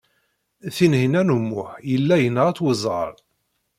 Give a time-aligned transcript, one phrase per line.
[0.75, 3.13] Tinhinan u Muḥ yella yenɣa-tt weẓɣal.